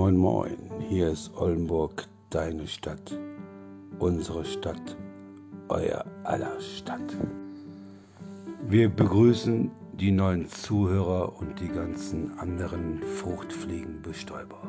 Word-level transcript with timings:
Moin, 0.00 0.16
moin, 0.16 0.56
hier 0.88 1.08
ist 1.08 1.36
Oldenburg, 1.36 2.06
deine 2.30 2.68
Stadt, 2.68 3.18
unsere 3.98 4.44
Stadt, 4.44 4.96
euer 5.68 6.04
aller 6.22 6.60
Stadt. 6.60 7.16
Wir 8.68 8.90
begrüßen 8.90 9.72
die 9.94 10.12
neuen 10.12 10.48
Zuhörer 10.48 11.36
und 11.40 11.58
die 11.58 11.66
ganzen 11.66 12.38
anderen 12.38 13.02
Fruchtfliegenbestäuber. 13.02 14.62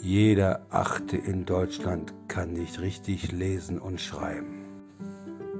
Jeder 0.00 0.64
Achte 0.70 1.18
in 1.18 1.44
Deutschland 1.44 2.14
kann 2.28 2.54
nicht 2.54 2.80
richtig 2.80 3.30
lesen 3.30 3.78
und 3.78 4.00
schreiben. 4.00 4.64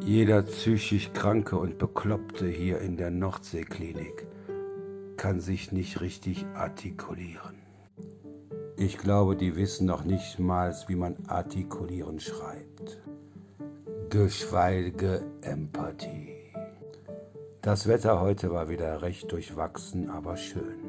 Jeder 0.01 0.41
psychisch 0.41 1.13
Kranke 1.13 1.59
und 1.59 1.77
Bekloppte 1.77 2.47
hier 2.49 2.81
in 2.81 2.97
der 2.97 3.11
Nordseeklinik 3.11 4.27
kann 5.19 5.39
sich 5.39 5.71
nicht 5.71 6.01
richtig 6.01 6.47
artikulieren. 6.55 7.72
Ich 8.85 8.99
glaube, 8.99 9.37
die 9.37 9.55
wissen 9.55 9.87
noch 9.87 10.03
nicht 10.03 10.41
mal, 10.41 10.75
wie 10.89 10.97
man 10.97 11.15
artikulieren 11.29 12.19
schreibt. 12.19 12.99
Geschweige 14.11 15.23
Empathie. 15.41 16.35
Das 17.61 17.87
Wetter 17.87 18.21
heute 18.21 18.51
war 18.51 18.69
wieder 18.69 19.01
recht 19.03 19.31
durchwachsen, 19.31 20.11
aber 20.11 20.37
schön. 20.37 20.81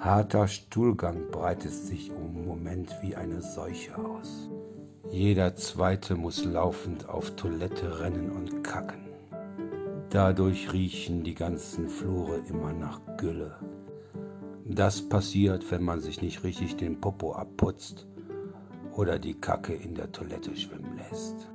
Harter 0.00 0.48
Stuhlgang 0.48 1.30
breitet 1.30 1.72
sich 1.72 2.10
im 2.10 2.44
Moment 2.44 2.94
wie 3.00 3.16
eine 3.16 3.40
Seuche 3.40 3.96
aus. 3.96 4.50
Jeder 5.10 5.56
Zweite 5.56 6.14
muss 6.14 6.44
laufend 6.44 7.08
auf 7.08 7.30
Toilette 7.36 8.00
rennen 8.00 8.30
und 8.32 8.62
kacken. 8.62 9.08
Dadurch 10.10 10.74
riechen 10.74 11.24
die 11.24 11.34
ganzen 11.34 11.88
Flure 11.88 12.42
immer 12.50 12.74
nach 12.74 13.00
Gülle. 13.16 13.56
Das 14.72 15.02
passiert, 15.02 15.68
wenn 15.72 15.82
man 15.82 15.98
sich 15.98 16.22
nicht 16.22 16.44
richtig 16.44 16.76
den 16.76 17.00
Popo 17.00 17.32
abputzt 17.32 18.06
oder 18.92 19.18
die 19.18 19.34
Kacke 19.34 19.74
in 19.74 19.96
der 19.96 20.12
Toilette 20.12 20.54
schwimmen 20.54 20.96
lässt. 20.96 21.48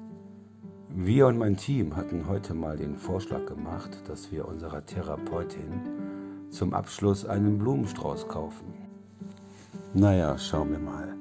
Wir 0.89 1.27
und 1.27 1.38
mein 1.38 1.55
Team 1.55 1.95
hatten 1.95 2.27
heute 2.27 2.53
mal 2.53 2.75
den 2.75 2.97
Vorschlag 2.97 3.45
gemacht, 3.45 3.97
dass 4.09 4.33
wir 4.33 4.45
unserer 4.45 4.85
Therapeutin 4.85 5.80
zum 6.49 6.73
Abschluss 6.73 7.25
einen 7.25 7.57
Blumenstrauß 7.57 8.27
kaufen. 8.27 8.73
Naja, 9.94 10.38
schauen 10.38 10.72
wir 10.72 10.79
mal. 10.79 11.16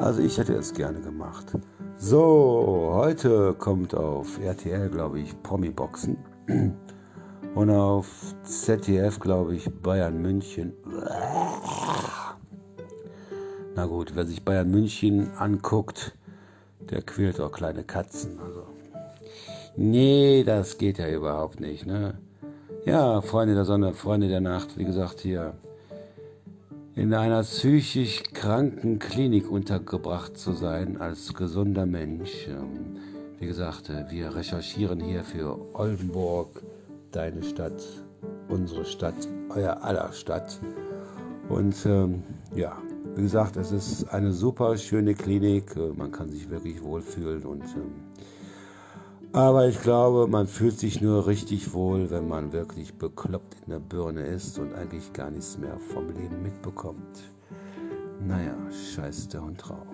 Also 0.00 0.22
ich 0.22 0.38
hätte 0.38 0.54
es 0.54 0.74
gerne 0.74 1.00
gemacht. 1.00 1.56
So, 1.96 2.90
heute 2.92 3.54
kommt 3.54 3.94
auf 3.94 4.40
RTL, 4.40 4.90
glaube 4.90 5.20
ich, 5.20 5.40
Promi-Boxen. 5.44 6.16
Und 7.54 7.70
auf 7.70 8.34
ZDF, 8.42 9.18
glaube 9.18 9.54
ich, 9.54 9.70
Bayern 9.82 10.20
München. 10.20 10.72
Na 13.74 13.86
gut, 13.86 14.12
wer 14.14 14.26
sich 14.26 14.44
Bayern 14.44 14.70
München 14.70 15.30
anguckt, 15.36 16.14
der 16.90 17.02
quält 17.02 17.40
auch 17.40 17.52
kleine 17.52 17.84
Katzen. 17.84 18.38
Also. 18.40 18.66
Nee, 19.76 20.44
das 20.44 20.78
geht 20.78 20.98
ja 20.98 21.08
überhaupt 21.08 21.60
nicht. 21.60 21.86
Ne? 21.86 22.18
Ja, 22.86 23.20
Freunde 23.20 23.54
der 23.54 23.64
Sonne, 23.64 23.92
Freunde 23.94 24.28
der 24.28 24.40
Nacht, 24.40 24.78
wie 24.78 24.84
gesagt, 24.84 25.20
hier 25.20 25.54
in 26.94 27.12
einer 27.12 27.42
psychisch 27.42 28.22
kranken 28.32 28.98
Klinik 28.98 29.50
untergebracht 29.50 30.38
zu 30.38 30.52
sein 30.52 30.98
als 30.98 31.34
gesunder 31.34 31.84
Mensch. 31.84 32.48
Ähm, 32.48 32.96
wie 33.38 33.46
gesagt, 33.46 33.90
äh, 33.90 34.10
wir 34.10 34.34
recherchieren 34.34 35.00
hier 35.00 35.22
für 35.22 35.58
Oldenburg, 35.74 36.62
deine 37.16 37.42
Stadt, 37.42 37.82
unsere 38.48 38.84
Stadt, 38.84 39.14
euer 39.48 39.82
aller 39.82 40.12
Stadt. 40.12 40.60
Und 41.48 41.74
ähm, 41.86 42.22
ja, 42.54 42.76
wie 43.14 43.22
gesagt, 43.22 43.56
es 43.56 43.72
ist 43.72 44.12
eine 44.12 44.32
super 44.32 44.76
schöne 44.76 45.14
Klinik. 45.14 45.74
Äh, 45.76 45.92
man 45.96 46.12
kann 46.12 46.28
sich 46.28 46.50
wirklich 46.50 46.82
wohlfühlen 46.82 47.44
und 47.46 47.64
ähm, 47.74 47.94
aber 49.32 49.68
ich 49.68 49.82
glaube, 49.82 50.28
man 50.28 50.46
fühlt 50.46 50.78
sich 50.78 51.00
nur 51.00 51.26
richtig 51.26 51.74
wohl, 51.74 52.10
wenn 52.10 52.28
man 52.28 52.52
wirklich 52.52 52.94
bekloppt 52.94 53.56
in 53.66 53.72
der 53.72 53.80
Birne 53.80 54.26
ist 54.26 54.58
und 54.58 54.72
eigentlich 54.74 55.12
gar 55.12 55.30
nichts 55.30 55.58
mehr 55.58 55.78
vom 55.78 56.08
Leben 56.08 56.42
mitbekommt. 56.42 57.22
Naja, 58.26 58.54
scheiß 58.94 59.28
der 59.28 59.42
Hund 59.42 59.62
drauf. 59.62 59.86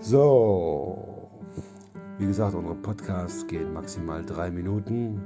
So, 0.00 1.30
wie 2.18 2.26
gesagt, 2.26 2.54
unsere 2.54 2.74
Podcasts 2.74 3.46
gehen 3.46 3.72
maximal 3.72 4.22
drei 4.24 4.50
Minuten. 4.50 5.22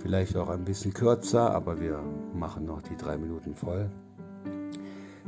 Vielleicht 0.00 0.36
auch 0.36 0.48
ein 0.48 0.64
bisschen 0.64 0.94
kürzer, 0.94 1.50
aber 1.50 1.78
wir 1.78 2.02
machen 2.34 2.64
noch 2.64 2.80
die 2.80 2.96
drei 2.96 3.18
Minuten 3.18 3.54
voll. 3.54 3.90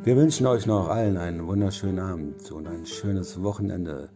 Wir 0.02 0.16
wünschen 0.16 0.46
euch 0.46 0.66
noch 0.66 0.88
allen 0.88 1.18
einen 1.18 1.46
wunderschönen 1.46 1.98
Abend 1.98 2.50
und 2.50 2.66
ein 2.66 2.86
schönes 2.86 3.42
Wochenende 3.42 4.08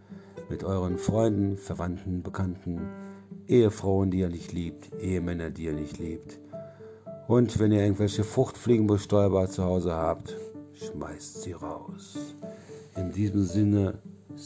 mit 0.48 0.64
euren 0.64 0.96
Freunden, 0.96 1.58
Verwandten, 1.58 2.22
Bekannten, 2.22 2.80
Ehefrauen, 3.46 4.10
die 4.10 4.20
ihr 4.20 4.30
nicht 4.30 4.52
liebt, 4.52 4.90
Ehemänner, 5.00 5.50
die 5.50 5.64
ihr 5.64 5.74
nicht 5.74 5.98
liebt. 5.98 6.40
Und 7.28 7.58
wenn 7.58 7.72
ihr 7.72 7.82
irgendwelche 7.82 8.24
Fruchtfliegenbestäuber 8.24 9.48
zu 9.48 9.62
Hause 9.62 9.92
habt, 9.92 10.34
schmeißt 10.72 11.42
sie 11.42 11.52
raus. 11.52 12.34
In 12.96 13.12
diesem 13.12 13.44
Sinne, 13.44 13.98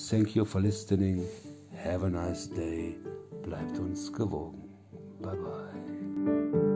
thank 0.09 0.35
you 0.35 0.45
for 0.45 0.61
listening. 0.61 1.23
Have 1.85 2.05
a 2.05 2.11
nice 2.11 2.51
day. 2.51 2.97
Bleibt 3.43 3.79
uns 3.79 4.13
gewogen. 4.13 4.70
Bye 5.21 5.35
bye. 5.35 6.70